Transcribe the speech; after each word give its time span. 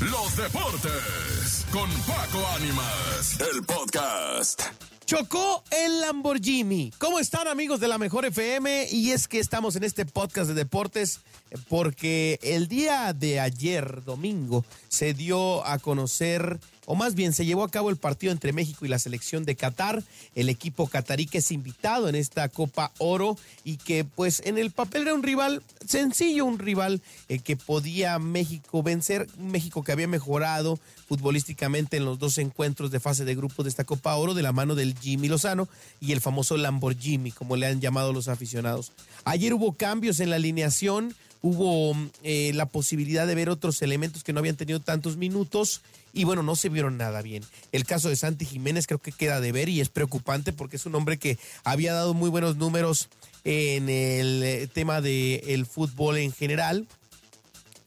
los 0.00 0.34
deportes 0.34 1.66
con 1.70 1.90
Paco 2.06 2.46
Ánimas, 2.56 3.38
el 3.52 3.62
podcast. 3.64 4.62
Chocó 5.04 5.62
el 5.70 6.00
Lamborghini. 6.00 6.90
¿Cómo 6.96 7.18
están 7.18 7.48
amigos 7.48 7.80
de 7.80 7.88
la 7.88 7.98
Mejor 7.98 8.24
FM? 8.24 8.88
Y 8.92 9.10
es 9.10 9.28
que 9.28 9.40
estamos 9.40 9.76
en 9.76 9.84
este 9.84 10.06
podcast 10.06 10.48
de 10.48 10.54
deportes 10.54 11.20
porque 11.68 12.38
el 12.42 12.68
día 12.68 13.12
de 13.12 13.40
ayer, 13.40 14.02
domingo, 14.04 14.64
se 14.88 15.12
dio 15.12 15.66
a 15.66 15.78
conocer, 15.78 16.60
o 16.86 16.94
más 16.94 17.14
bien 17.14 17.32
se 17.32 17.46
llevó 17.46 17.64
a 17.64 17.70
cabo 17.70 17.90
el 17.90 17.96
partido 17.96 18.32
entre 18.32 18.52
México 18.52 18.84
y 18.84 18.88
la 18.88 18.98
selección 18.98 19.44
de 19.44 19.56
Qatar. 19.56 20.02
El 20.34 20.48
equipo 20.48 20.86
catarí 20.88 21.26
que 21.26 21.38
es 21.38 21.50
invitado 21.52 22.08
en 22.08 22.14
esta 22.14 22.48
Copa 22.48 22.92
Oro 22.98 23.36
y 23.64 23.76
que 23.76 24.04
pues 24.04 24.42
en 24.44 24.58
el 24.58 24.70
papel 24.70 25.02
era 25.02 25.14
un 25.14 25.22
rival 25.22 25.62
sencillo, 25.86 26.44
un 26.44 26.58
rival 26.58 27.00
eh, 27.28 27.38
que 27.38 27.56
podía 27.56 28.18
México 28.18 28.82
vencer, 28.82 29.28
México 29.38 29.84
que 29.84 29.92
había 29.92 30.08
mejorado 30.08 30.78
futbolísticamente 31.08 31.96
en 31.96 32.04
los 32.04 32.18
dos 32.18 32.38
encuentros 32.38 32.90
de 32.90 33.00
fase 33.00 33.24
de 33.24 33.34
grupo 33.34 33.62
de 33.62 33.68
esta 33.68 33.84
Copa 33.84 34.14
Oro 34.16 34.34
de 34.34 34.42
la 34.42 34.52
mano 34.52 34.74
del 34.74 34.96
Jimmy 34.98 35.28
Lozano 35.28 35.68
y 36.00 36.12
el 36.12 36.20
famoso 36.20 36.56
Lamborghini, 36.56 37.32
como 37.32 37.56
le 37.56 37.66
han 37.66 37.80
llamado 37.80 38.12
los 38.12 38.28
aficionados. 38.28 38.92
Ayer 39.24 39.52
hubo 39.54 39.72
cambios 39.72 40.20
en 40.20 40.30
la 40.30 40.36
alineación, 40.36 41.14
hubo 41.42 41.96
eh, 42.22 42.52
la 42.54 42.66
posibilidad 42.66 43.26
de 43.26 43.34
ver 43.34 43.48
otros 43.48 43.80
elementos 43.82 44.24
que 44.24 44.32
no 44.32 44.40
habían 44.40 44.56
tenido 44.56 44.80
tantos 44.80 45.16
minutos 45.16 45.82
y 46.12 46.24
bueno, 46.24 46.42
no 46.42 46.56
se 46.56 46.68
vieron 46.68 46.96
nada 46.96 47.22
bien. 47.22 47.44
El 47.72 47.84
caso 47.84 48.08
de 48.08 48.16
Santi 48.16 48.44
Jiménez 48.44 48.86
creo 48.86 48.98
que 48.98 49.12
queda 49.12 49.40
de 49.40 49.52
ver 49.52 49.68
y 49.68 49.80
es 49.80 49.88
preocupante 49.88 50.52
porque 50.52 50.76
es 50.76 50.86
un 50.86 50.94
hombre 50.94 51.18
que 51.18 51.38
había 51.64 51.92
dado 51.92 52.14
muy 52.14 52.30
buenos 52.30 52.56
números 52.56 53.08
en 53.44 53.88
el 53.88 54.42
eh, 54.42 54.68
tema 54.72 55.00
del 55.00 55.66
fútbol 55.66 56.18
en 56.18 56.32
general 56.32 56.86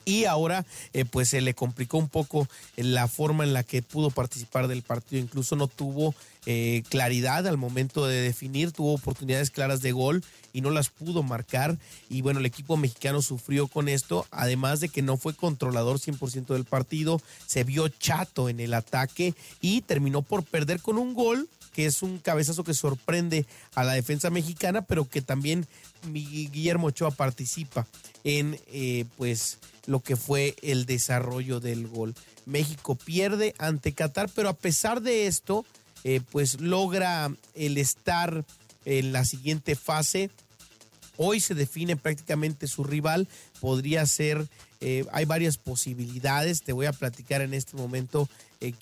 y 0.06 0.26
ahora 0.26 0.66
eh, 0.94 1.06
pues 1.06 1.30
se 1.30 1.42
le 1.42 1.54
complicó 1.54 1.98
un 1.98 2.10
poco 2.10 2.48
la 2.78 3.08
forma 3.08 3.44
en 3.44 3.54
la 3.54 3.64
que 3.64 3.82
pudo 3.82 4.10
participar 4.10 4.68
del 4.68 4.82
partido, 4.82 5.22
incluso 5.22 5.56
no 5.56 5.68
tuvo 5.68 6.14
eh, 6.46 6.84
claridad 6.90 7.48
al 7.48 7.58
momento 7.58 8.06
de 8.06 8.22
definir, 8.22 8.72
tuvo 8.72 8.94
oportunidades 8.94 9.50
claras 9.50 9.82
de 9.82 9.94
gol 9.94 10.24
y 10.52 10.62
no 10.62 10.72
las 10.72 10.90
pudo 10.90 11.24
marcar. 11.24 11.78
Y 12.10 12.22
bueno, 12.22 12.40
el 12.40 12.46
equipo 12.46 12.76
mexicano 12.78 13.22
sufrió 13.22 13.68
con 13.68 13.88
esto, 13.88 14.28
además 14.30 14.80
de 14.80 14.90
que 14.90 15.02
no 15.02 15.18
fue 15.18 15.34
controlador 15.34 16.00
100% 16.00 16.48
del 16.48 16.66
partido, 16.66 17.22
se 17.46 17.64
vio 17.64 17.88
chato 17.88 18.50
en 18.50 18.60
el 18.60 18.74
ataque 18.74 19.34
y 19.62 19.82
terminó 19.82 20.22
por 20.22 20.44
perder 20.44 20.82
con 20.82 20.98
un 20.98 21.14
gol 21.14 21.50
que 21.74 21.86
es 21.86 22.02
un 22.04 22.20
cabezazo 22.20 22.64
que 22.64 22.74
sorprende 22.74 23.46
a 23.76 23.84
la 23.84 23.94
defensa 23.94 24.30
mexicana, 24.30 24.84
pero 24.84 25.10
que 25.10 25.22
también 25.22 25.68
Guillermo 26.12 26.88
Ochoa 26.88 27.12
participa 27.12 27.88
en 28.24 28.60
eh, 28.68 29.06
pues 29.18 29.58
lo 29.86 30.00
que 30.00 30.16
fue 30.16 30.56
el 30.62 30.86
desarrollo 30.86 31.60
del 31.60 31.88
gol. 31.88 32.16
México 32.46 32.96
pierde 32.96 33.56
ante 33.58 33.94
Qatar, 33.94 34.30
pero 34.34 34.50
a 34.50 34.56
pesar 34.56 35.02
de 35.02 35.28
esto, 35.28 35.66
eh, 36.04 36.22
pues 36.32 36.62
logra 36.62 37.34
el 37.56 37.78
estar 37.78 38.46
en 38.86 39.12
la 39.12 39.26
siguiente 39.26 39.76
fase. 39.76 40.30
Hoy 41.18 41.40
se 41.40 41.56
define 41.56 41.96
prácticamente 41.96 42.68
su 42.68 42.84
rival, 42.84 43.28
podría 43.60 44.06
ser, 44.06 44.48
eh, 44.82 45.06
hay 45.12 45.26
varias 45.26 45.58
posibilidades, 45.58 46.64
te 46.64 46.74
voy 46.74 46.86
a 46.86 46.94
platicar 46.94 47.42
en 47.42 47.54
este 47.54 47.78
momento 47.78 48.30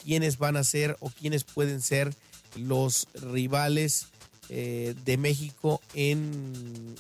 quiénes 0.04 0.38
van 0.38 0.58
a 0.58 0.64
ser 0.64 0.96
o 1.00 1.10
quiénes 1.10 1.44
pueden 1.44 1.82
ser 1.82 2.14
los 2.56 3.08
rivales 3.14 4.08
eh, 4.50 4.96
de 5.06 5.16
México 5.16 5.82
en, 5.94 6.96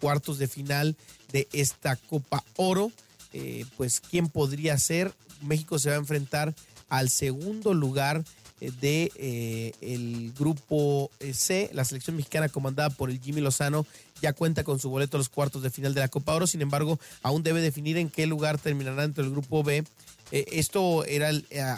cuartos 0.00 0.38
de 0.38 0.46
final 0.46 0.96
de 1.32 1.48
esta 1.52 1.96
Copa 1.96 2.44
Oro. 2.56 2.92
Eh, 3.32 3.64
pues 3.76 4.00
quién 4.00 4.28
podría 4.28 4.78
ser. 4.78 5.12
México 5.42 5.78
se 5.78 5.90
va 5.90 5.96
a 5.96 5.98
enfrentar 5.98 6.54
al 6.88 7.10
segundo 7.10 7.74
lugar 7.74 8.24
eh, 8.60 8.70
de 8.80 9.74
el 9.80 10.32
grupo 10.38 11.10
C. 11.32 11.68
La 11.72 11.84
selección 11.84 12.16
mexicana 12.16 12.48
comandada 12.48 12.90
por 12.90 13.10
el 13.10 13.20
Jimmy 13.20 13.40
Lozano 13.40 13.86
ya 14.22 14.32
cuenta 14.32 14.62
con 14.62 14.78
su 14.78 14.88
boleto 14.88 15.16
a 15.16 15.18
los 15.18 15.28
cuartos 15.28 15.62
de 15.62 15.70
final 15.70 15.94
de 15.94 16.00
la 16.00 16.08
Copa 16.08 16.34
Oro. 16.34 16.46
Sin 16.46 16.62
embargo, 16.62 17.00
aún 17.22 17.42
debe 17.42 17.60
definir 17.60 17.96
en 17.96 18.08
qué 18.08 18.26
lugar 18.26 18.58
terminará 18.58 19.02
dentro 19.02 19.24
del 19.24 19.32
grupo 19.32 19.64
B. 19.64 19.84
esto 20.30 21.04
era 21.04 21.30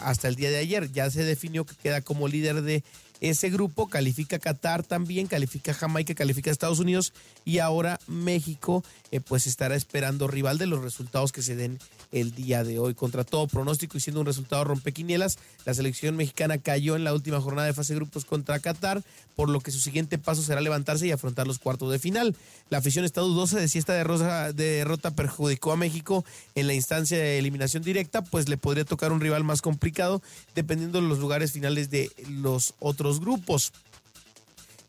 hasta 0.03 0.27
el 0.27 0.35
día 0.35 0.49
de 0.49 0.57
ayer. 0.57 0.91
Ya 0.91 1.09
se 1.09 1.23
definió 1.23 1.65
que 1.65 1.75
queda 1.75 2.01
como 2.01 2.27
líder 2.27 2.61
de 2.61 2.83
ese 3.21 3.49
grupo 3.49 3.87
califica 3.87 4.39
Qatar 4.39 4.83
también, 4.83 5.27
califica 5.27 5.73
Jamaica, 5.73 6.13
califica 6.13 6.51
Estados 6.51 6.79
Unidos 6.79 7.13
y 7.45 7.59
ahora 7.59 7.99
México 8.07 8.83
eh, 9.11 9.19
pues 9.19 9.47
estará 9.47 9.75
esperando 9.75 10.27
rival 10.27 10.57
de 10.57 10.67
los 10.67 10.83
resultados 10.83 11.31
que 11.31 11.41
se 11.41 11.55
den 11.55 11.79
el 12.11 12.35
día 12.35 12.63
de 12.63 12.79
hoy. 12.79 12.93
Contra 12.93 13.23
todo 13.23 13.47
pronóstico 13.47 13.97
y 13.97 14.01
siendo 14.01 14.21
un 14.21 14.25
resultado 14.25 14.63
rompequinielas, 14.63 15.37
la 15.65 15.73
selección 15.73 16.15
mexicana 16.15 16.57
cayó 16.57 16.95
en 16.95 17.03
la 17.03 17.13
última 17.13 17.41
jornada 17.41 17.67
de 17.67 17.73
fase 17.73 17.95
grupos 17.95 18.25
contra 18.25 18.59
Qatar, 18.59 19.03
por 19.35 19.49
lo 19.49 19.61
que 19.61 19.71
su 19.71 19.79
siguiente 19.79 20.17
paso 20.17 20.41
será 20.41 20.61
levantarse 20.61 21.07
y 21.07 21.11
afrontar 21.11 21.47
los 21.47 21.59
cuartos 21.59 21.91
de 21.91 21.99
final. 21.99 22.35
La 22.69 22.79
afición 22.79 23.05
está 23.05 23.21
dudosa 23.21 23.59
de 23.59 23.67
si 23.67 23.79
esta 23.79 23.93
derrota 23.93 25.11
perjudicó 25.11 25.71
a 25.71 25.77
México 25.77 26.25
en 26.55 26.67
la 26.67 26.73
instancia 26.73 27.17
de 27.17 27.39
eliminación 27.39 27.83
directa, 27.83 28.23
pues 28.23 28.49
le 28.49 28.57
podría 28.57 28.85
tocar 28.85 29.11
un 29.11 29.21
rival 29.21 29.43
más 29.43 29.61
complicado 29.61 30.21
dependiendo 30.55 31.01
de 31.01 31.07
los 31.07 31.19
lugares 31.19 31.51
finales 31.51 31.89
de 31.89 32.11
los 32.29 32.73
otros 32.79 33.06
grupos. 33.19 33.73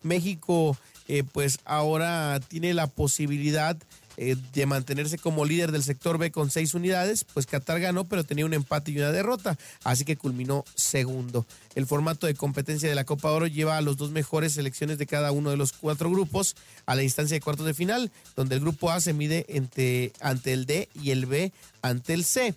México 0.02 0.76
eh, 1.08 1.24
pues 1.32 1.58
ahora 1.64 2.38
tiene 2.40 2.74
la 2.74 2.86
posibilidad 2.86 3.76
eh, 4.20 4.36
de 4.52 4.66
mantenerse 4.66 5.16
como 5.16 5.44
líder 5.44 5.70
del 5.70 5.84
sector 5.84 6.18
B 6.18 6.32
con 6.32 6.50
seis 6.50 6.74
unidades, 6.74 7.24
pues 7.24 7.46
Qatar 7.46 7.78
ganó, 7.78 8.04
pero 8.04 8.24
tenía 8.24 8.44
un 8.44 8.52
empate 8.52 8.90
y 8.90 8.98
una 8.98 9.12
derrota, 9.12 9.56
así 9.84 10.04
que 10.04 10.16
culminó 10.16 10.64
segundo. 10.74 11.46
El 11.76 11.86
formato 11.86 12.26
de 12.26 12.34
competencia 12.34 12.88
de 12.88 12.96
la 12.96 13.04
Copa 13.04 13.30
Oro 13.30 13.46
lleva 13.46 13.76
a 13.76 13.80
los 13.80 13.96
dos 13.96 14.10
mejores 14.10 14.54
selecciones 14.54 14.98
de 14.98 15.06
cada 15.06 15.30
uno 15.30 15.50
de 15.50 15.56
los 15.56 15.72
cuatro 15.72 16.10
grupos 16.10 16.56
a 16.84 16.96
la 16.96 17.04
instancia 17.04 17.36
de 17.36 17.40
cuartos 17.40 17.64
de 17.64 17.74
final, 17.74 18.10
donde 18.34 18.56
el 18.56 18.60
grupo 18.60 18.90
A 18.90 19.00
se 19.00 19.12
mide 19.12 19.46
ante 20.20 20.52
el 20.52 20.66
D 20.66 20.88
y 21.00 21.12
el 21.12 21.26
B 21.26 21.52
ante 21.80 22.12
el 22.12 22.24
C. 22.24 22.54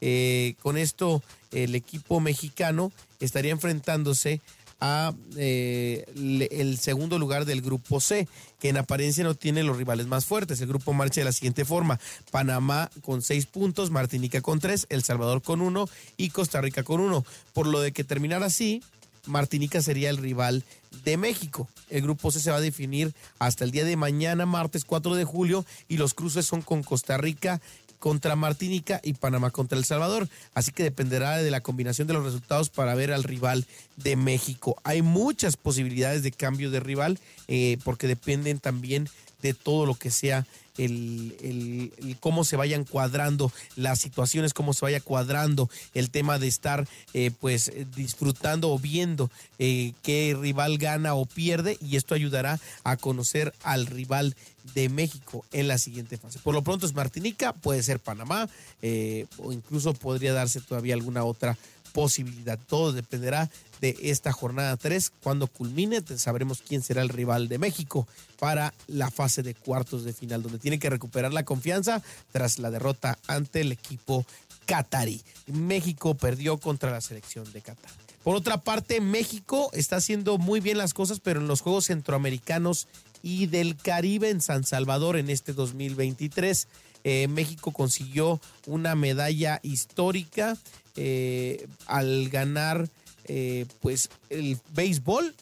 Eh, 0.00 0.54
con 0.62 0.78
esto, 0.78 1.22
el 1.52 1.74
equipo 1.74 2.20
mexicano 2.20 2.90
estaría 3.20 3.52
enfrentándose 3.52 4.40
a 4.84 5.14
eh, 5.36 6.04
el 6.50 6.76
segundo 6.76 7.16
lugar 7.20 7.44
del 7.44 7.62
grupo 7.62 8.00
C, 8.00 8.26
que 8.58 8.68
en 8.68 8.76
apariencia 8.76 9.22
no 9.22 9.36
tiene 9.36 9.62
los 9.62 9.76
rivales 9.76 10.08
más 10.08 10.26
fuertes. 10.26 10.60
El 10.60 10.66
grupo 10.66 10.92
marcha 10.92 11.20
de 11.20 11.24
la 11.24 11.32
siguiente 11.32 11.64
forma: 11.64 12.00
Panamá 12.32 12.90
con 13.00 13.22
seis 13.22 13.46
puntos, 13.46 13.92
Martinica 13.92 14.40
con 14.40 14.58
tres, 14.58 14.86
El 14.88 15.04
Salvador 15.04 15.40
con 15.40 15.60
uno 15.60 15.88
y 16.16 16.30
Costa 16.30 16.60
Rica 16.60 16.82
con 16.82 17.00
uno. 17.00 17.24
Por 17.52 17.68
lo 17.68 17.80
de 17.80 17.92
que 17.92 18.02
terminar 18.02 18.42
así, 18.42 18.82
Martinica 19.26 19.80
sería 19.80 20.10
el 20.10 20.16
rival 20.16 20.64
de 21.04 21.16
México. 21.16 21.68
El 21.88 22.02
grupo 22.02 22.32
C 22.32 22.40
se 22.40 22.50
va 22.50 22.56
a 22.56 22.60
definir 22.60 23.14
hasta 23.38 23.64
el 23.64 23.70
día 23.70 23.84
de 23.84 23.96
mañana, 23.96 24.46
martes 24.46 24.84
4 24.84 25.14
de 25.14 25.24
julio, 25.24 25.64
y 25.88 25.96
los 25.96 26.12
cruces 26.12 26.44
son 26.44 26.62
con 26.62 26.82
Costa 26.82 27.16
Rica 27.18 27.60
contra 28.02 28.34
Martinica 28.34 29.00
y 29.04 29.12
Panamá 29.12 29.52
contra 29.52 29.78
El 29.78 29.84
Salvador. 29.84 30.28
Así 30.54 30.72
que 30.72 30.82
dependerá 30.82 31.36
de 31.36 31.52
la 31.52 31.60
combinación 31.60 32.08
de 32.08 32.14
los 32.14 32.24
resultados 32.24 32.68
para 32.68 32.96
ver 32.96 33.12
al 33.12 33.22
rival 33.22 33.64
de 33.94 34.16
México. 34.16 34.74
Hay 34.82 35.02
muchas 35.02 35.56
posibilidades 35.56 36.24
de 36.24 36.32
cambio 36.32 36.72
de 36.72 36.80
rival 36.80 37.20
eh, 37.46 37.78
porque 37.84 38.08
dependen 38.08 38.58
también 38.58 39.08
de 39.40 39.54
todo 39.54 39.86
lo 39.86 39.94
que 39.94 40.10
sea 40.10 40.44
el, 40.78 41.92
cómo 42.20 42.44
se 42.44 42.56
vayan 42.56 42.84
cuadrando 42.84 43.52
las 43.76 43.98
situaciones, 44.00 44.54
cómo 44.54 44.72
se 44.72 44.84
vaya 44.84 45.00
cuadrando 45.00 45.68
el 45.94 46.10
tema 46.10 46.38
de 46.38 46.48
estar 46.48 46.88
eh, 47.14 47.30
pues 47.40 47.72
disfrutando 47.94 48.70
o 48.70 48.78
viendo 48.78 49.30
eh, 49.58 49.92
qué 50.02 50.36
rival 50.38 50.78
gana 50.78 51.14
o 51.14 51.26
pierde 51.26 51.78
y 51.80 51.96
esto 51.96 52.14
ayudará 52.14 52.58
a 52.84 52.96
conocer 52.96 53.52
al 53.62 53.86
rival 53.86 54.34
de 54.74 54.88
México 54.88 55.44
en 55.52 55.68
la 55.68 55.78
siguiente 55.78 56.16
fase. 56.16 56.38
Por 56.38 56.54
lo 56.54 56.62
pronto 56.62 56.86
es 56.86 56.94
Martinica, 56.94 57.52
puede 57.52 57.82
ser 57.82 57.98
Panamá 57.98 58.48
eh, 58.80 59.26
o 59.38 59.52
incluso 59.52 59.92
podría 59.94 60.32
darse 60.32 60.60
todavía 60.60 60.94
alguna 60.94 61.24
otra 61.24 61.58
posibilidad. 61.92 62.58
Todo 62.66 62.92
dependerá 62.92 63.50
de 63.80 63.96
esta 64.02 64.32
jornada 64.32 64.76
3. 64.76 65.12
Cuando 65.22 65.46
culmine, 65.46 66.02
sabremos 66.16 66.62
quién 66.66 66.82
será 66.82 67.02
el 67.02 67.08
rival 67.08 67.48
de 67.48 67.58
México 67.58 68.06
para 68.38 68.72
la 68.86 69.10
fase 69.10 69.42
de 69.42 69.54
cuartos 69.54 70.04
de 70.04 70.12
final, 70.12 70.42
donde 70.42 70.58
tiene 70.58 70.78
que 70.78 70.90
recuperar 70.90 71.32
la 71.32 71.44
confianza 71.44 72.02
tras 72.32 72.58
la 72.58 72.70
derrota 72.70 73.18
ante 73.26 73.60
el 73.60 73.72
equipo 73.72 74.24
qatarí. 74.66 75.22
México 75.46 76.14
perdió 76.14 76.58
contra 76.58 76.90
la 76.90 77.00
selección 77.00 77.50
de 77.52 77.62
Qatar. 77.62 77.90
Por 78.22 78.36
otra 78.36 78.58
parte, 78.58 79.00
México 79.00 79.70
está 79.72 79.96
haciendo 79.96 80.38
muy 80.38 80.60
bien 80.60 80.78
las 80.78 80.94
cosas, 80.94 81.18
pero 81.18 81.40
en 81.40 81.48
los 81.48 81.60
Juegos 81.60 81.86
Centroamericanos 81.86 82.86
y 83.22 83.46
del 83.46 83.76
Caribe 83.76 84.30
en 84.30 84.40
San 84.40 84.64
Salvador 84.64 85.16
en 85.16 85.28
este 85.28 85.52
2023, 85.52 86.68
eh, 87.04 87.28
México 87.28 87.72
consiguió 87.72 88.40
una 88.66 88.94
medalla 88.94 89.60
histórica 89.62 90.56
eh, 90.96 91.66
al 91.86 92.28
ganar 92.28 92.88
eh, 93.24 93.66
pues 93.80 94.10
el 94.30 94.58
béisbol. 94.74 95.34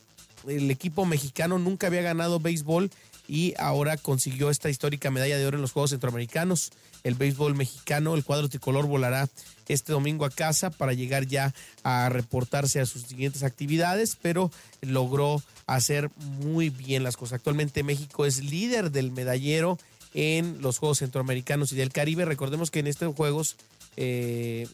El 0.48 0.70
equipo 0.70 1.04
mexicano 1.04 1.58
nunca 1.58 1.88
había 1.88 2.02
ganado 2.02 2.40
béisbol 2.40 2.90
y 3.28 3.54
ahora 3.58 3.96
consiguió 3.96 4.50
esta 4.50 4.70
histórica 4.70 5.10
medalla 5.10 5.38
de 5.38 5.46
oro 5.46 5.56
en 5.56 5.62
los 5.62 5.72
Juegos 5.72 5.90
Centroamericanos. 5.90 6.72
el 7.02 7.14
béisbol 7.14 7.54
mexicano. 7.54 8.14
El 8.14 8.24
cuadro 8.24 8.48
tricolor 8.48 8.86
volará 8.86 9.28
este 9.68 9.92
domingo 9.92 10.24
a 10.24 10.30
casa 10.30 10.70
para 10.70 10.92
llegar 10.92 11.26
ya 11.26 11.54
a 11.82 12.08
reportarse 12.08 12.80
a 12.80 12.86
sus 12.86 13.02
siguientes 13.02 13.42
actividades, 13.42 14.16
pero 14.20 14.50
logró 14.82 15.42
hacer 15.66 16.10
muy 16.18 16.70
bien 16.70 17.04
las 17.04 17.16
cosas. 17.16 17.34
Actualmente 17.34 17.82
México 17.82 18.26
es 18.26 18.42
líder 18.42 18.90
del 18.90 19.12
medallero 19.12 19.78
en 20.14 20.60
los 20.60 20.78
Juegos 20.78 20.98
Centroamericanos 20.98 21.72
y 21.72 21.76
del 21.76 21.92
Caribe. 21.92 22.24
Recordemos 22.24 22.70
que 22.70 22.80
en 22.80 22.86
estos 22.86 23.14
Juegos 23.14 23.56
eh, 23.96 24.66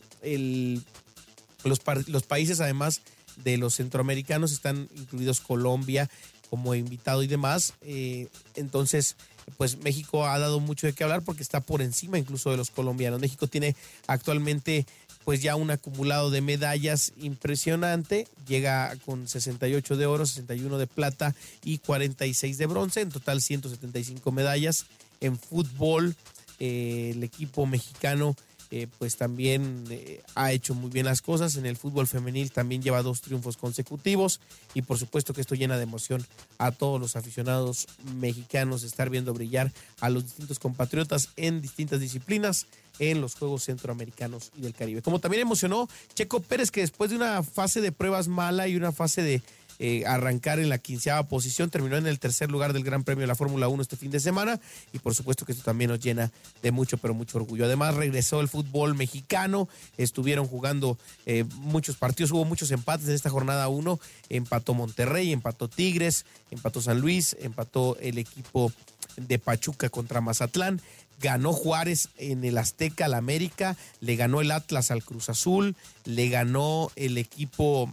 los, 1.64 1.80
países 2.24 2.60
además 2.60 3.02
de 3.36 3.58
los 3.58 3.74
centroamericanos 3.74 4.52
están 4.52 4.88
incluidos 4.96 5.40
Colombia 5.40 6.08
como 6.50 6.74
invitado 6.74 7.22
y 7.22 7.26
demás. 7.26 7.74
Eh, 7.82 8.28
entonces, 8.54 9.16
pues 9.56 9.78
México 9.78 10.26
ha 10.26 10.38
dado 10.38 10.60
mucho 10.60 10.86
de 10.86 10.92
qué 10.92 11.04
hablar 11.04 11.22
porque 11.22 11.42
está 11.42 11.60
por 11.60 11.82
encima 11.82 12.18
incluso 12.18 12.50
de 12.50 12.56
los 12.56 12.70
colombianos. 12.70 13.20
México 13.20 13.46
tiene 13.46 13.74
actualmente 14.06 14.86
pues 15.24 15.42
ya 15.42 15.56
un 15.56 15.72
acumulado 15.72 16.30
de 16.30 16.40
medallas 16.40 17.12
impresionante, 17.16 18.28
llega 18.46 18.94
con 19.04 19.26
68 19.26 19.96
de 19.96 20.06
oro, 20.06 20.24
61 20.24 20.78
de 20.78 20.86
plata 20.86 21.34
y 21.64 21.78
46 21.78 22.58
de 22.58 22.66
bronce, 22.66 23.00
en 23.00 23.10
total 23.10 23.42
175 23.42 24.30
medallas. 24.30 24.86
En 25.20 25.38
fútbol, 25.38 26.14
eh, 26.58 27.12
el 27.14 27.22
equipo 27.22 27.66
mexicano 27.66 28.36
eh, 28.70 28.88
pues 28.98 29.16
también 29.16 29.84
eh, 29.90 30.22
ha 30.34 30.50
hecho 30.50 30.74
muy 30.74 30.90
bien 30.90 31.06
las 31.06 31.22
cosas. 31.22 31.56
En 31.56 31.66
el 31.66 31.76
fútbol 31.76 32.06
femenil 32.06 32.50
también 32.50 32.82
lleva 32.82 33.02
dos 33.02 33.20
triunfos 33.20 33.56
consecutivos 33.56 34.40
y 34.74 34.82
por 34.82 34.98
supuesto 34.98 35.32
que 35.32 35.40
esto 35.40 35.54
llena 35.54 35.76
de 35.76 35.84
emoción 35.84 36.26
a 36.58 36.72
todos 36.72 37.00
los 37.00 37.14
aficionados 37.16 37.86
mexicanos 38.16 38.82
estar 38.82 39.08
viendo 39.08 39.32
brillar 39.34 39.72
a 40.00 40.10
los 40.10 40.24
distintos 40.24 40.58
compatriotas 40.58 41.30
en 41.36 41.60
distintas 41.60 42.00
disciplinas 42.00 42.66
en 42.98 43.20
los 43.20 43.34
Juegos 43.34 43.64
Centroamericanos 43.64 44.50
y 44.56 44.62
del 44.62 44.74
Caribe. 44.74 45.02
Como 45.02 45.20
también 45.20 45.42
emocionó 45.42 45.88
Checo 46.14 46.40
Pérez 46.40 46.70
que 46.70 46.80
después 46.80 47.10
de 47.10 47.16
una 47.16 47.42
fase 47.42 47.80
de 47.80 47.92
pruebas 47.92 48.26
mala 48.26 48.66
y 48.66 48.74
una 48.74 48.90
fase 48.90 49.22
de 49.22 49.42
eh, 49.78 50.04
arrancar 50.06 50.58
en 50.58 50.68
la 50.68 50.78
quinceava 50.78 51.28
posición, 51.28 51.70
terminó 51.70 51.96
en 51.96 52.06
el 52.06 52.18
tercer 52.18 52.50
lugar 52.50 52.72
del 52.72 52.84
Gran 52.84 53.04
Premio 53.04 53.22
de 53.22 53.26
la 53.26 53.34
Fórmula 53.34 53.68
1 53.68 53.82
este 53.82 53.96
fin 53.96 54.10
de 54.10 54.20
semana. 54.20 54.60
Y 54.92 54.98
por 54.98 55.14
supuesto 55.14 55.44
que 55.44 55.52
esto 55.52 55.64
también 55.64 55.90
nos 55.90 56.00
llena 56.00 56.32
de 56.62 56.70
mucho, 56.70 56.98
pero 56.98 57.14
mucho 57.14 57.38
orgullo. 57.38 57.64
Además 57.66 57.94
regresó 57.94 58.40
el 58.40 58.48
fútbol 58.48 58.94
mexicano, 58.94 59.68
estuvieron 59.98 60.46
jugando 60.46 60.98
eh, 61.26 61.44
muchos 61.56 61.96
partidos, 61.96 62.30
hubo 62.32 62.44
muchos 62.44 62.70
empates 62.70 63.08
en 63.08 63.14
esta 63.14 63.30
jornada 63.30 63.68
1, 63.68 64.00
empató 64.30 64.74
Monterrey, 64.74 65.32
empató 65.32 65.68
Tigres, 65.68 66.24
empató 66.50 66.80
San 66.80 67.00
Luis, 67.00 67.36
empató 67.40 67.96
el 68.00 68.18
equipo 68.18 68.72
de 69.16 69.38
Pachuca 69.38 69.88
contra 69.88 70.20
Mazatlán. 70.20 70.80
Ganó 71.18 71.54
Juárez 71.54 72.10
en 72.18 72.44
el 72.44 72.58
Azteca 72.58 73.06
al 73.06 73.14
América, 73.14 73.76
le 74.00 74.16
ganó 74.16 74.42
el 74.42 74.50
Atlas 74.50 74.90
al 74.90 75.02
Cruz 75.02 75.30
Azul, 75.30 75.74
le 76.04 76.28
ganó 76.28 76.90
el 76.94 77.16
equipo 77.16 77.90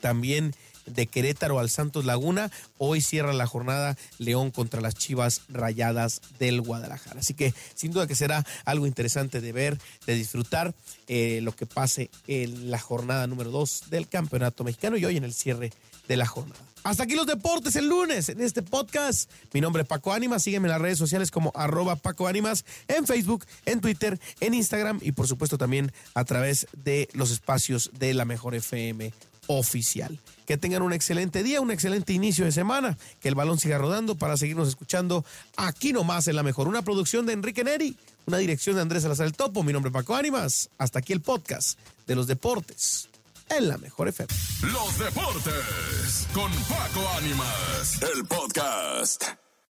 también 0.00 0.54
de 0.86 1.06
Querétaro 1.06 1.58
al 1.58 1.70
Santos 1.70 2.04
Laguna. 2.04 2.50
Hoy 2.78 3.00
cierra 3.00 3.32
la 3.32 3.46
jornada 3.46 3.96
León 4.18 4.50
contra 4.50 4.80
las 4.80 4.94
Chivas 4.94 5.42
Rayadas 5.48 6.20
del 6.38 6.60
Guadalajara. 6.60 7.20
Así 7.20 7.34
que 7.34 7.54
sin 7.74 7.92
duda 7.92 8.06
que 8.06 8.14
será 8.14 8.44
algo 8.64 8.86
interesante 8.86 9.40
de 9.40 9.52
ver, 9.52 9.78
de 10.06 10.14
disfrutar 10.14 10.74
eh, 11.08 11.40
lo 11.42 11.54
que 11.54 11.66
pase 11.66 12.10
en 12.26 12.70
la 12.70 12.78
jornada 12.78 13.26
número 13.26 13.50
2 13.50 13.84
del 13.90 14.08
Campeonato 14.08 14.64
Mexicano 14.64 14.96
y 14.96 15.04
hoy 15.04 15.16
en 15.16 15.24
el 15.24 15.34
cierre 15.34 15.72
de 16.08 16.16
la 16.16 16.26
jornada. 16.26 16.60
Hasta 16.86 17.02
aquí 17.02 17.16
los 17.16 17.26
deportes 17.26 17.74
el 17.74 17.88
lunes 17.88 18.28
en 18.28 18.40
este 18.40 18.62
podcast. 18.62 19.28
Mi 19.52 19.60
nombre 19.60 19.82
es 19.82 19.88
Paco 19.88 20.12
Ánimas. 20.12 20.44
Sígueme 20.44 20.68
en 20.68 20.70
las 20.70 20.80
redes 20.80 20.98
sociales 20.98 21.32
como 21.32 21.50
arroba 21.56 21.96
Paco 21.96 22.28
Ánimas 22.28 22.64
en 22.86 23.06
Facebook, 23.08 23.44
en 23.64 23.80
Twitter, 23.80 24.20
en 24.38 24.54
Instagram 24.54 25.00
y 25.02 25.10
por 25.10 25.26
supuesto 25.26 25.58
también 25.58 25.90
a 26.14 26.24
través 26.24 26.68
de 26.76 27.08
los 27.12 27.32
espacios 27.32 27.90
de 27.98 28.14
la 28.14 28.24
Mejor 28.24 28.54
FM 28.54 29.12
oficial. 29.46 30.18
Que 30.46 30.56
tengan 30.56 30.82
un 30.82 30.92
excelente 30.92 31.42
día, 31.42 31.60
un 31.60 31.70
excelente 31.70 32.12
inicio 32.12 32.44
de 32.44 32.52
semana, 32.52 32.96
que 33.20 33.28
el 33.28 33.34
balón 33.34 33.58
siga 33.58 33.78
rodando 33.78 34.14
para 34.14 34.36
seguirnos 34.36 34.68
escuchando 34.68 35.24
aquí 35.56 35.92
nomás 35.92 36.28
en 36.28 36.36
la 36.36 36.42
mejor. 36.42 36.68
Una 36.68 36.82
producción 36.82 37.26
de 37.26 37.32
Enrique 37.32 37.64
Neri, 37.64 37.96
una 38.26 38.38
dirección 38.38 38.76
de 38.76 38.82
Andrés 38.82 39.02
Salazar 39.02 39.26
el 39.26 39.34
Topo. 39.34 39.62
Mi 39.62 39.72
nombre 39.72 39.90
es 39.90 39.94
Paco 39.94 40.14
Ánimas. 40.14 40.70
Hasta 40.78 41.00
aquí 41.00 41.12
el 41.12 41.20
podcast 41.20 41.78
de 42.06 42.14
los 42.14 42.26
deportes 42.26 43.08
en 43.48 43.68
la 43.68 43.78
mejor 43.78 44.08
FM. 44.08 44.32
Los 44.72 44.98
deportes 44.98 46.28
con 46.32 46.50
Paco 46.52 47.08
Ánimas, 47.16 48.02
el 48.02 48.24
podcast. 48.26 49.45